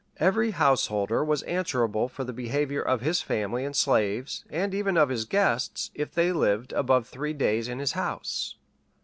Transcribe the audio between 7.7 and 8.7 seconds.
his house.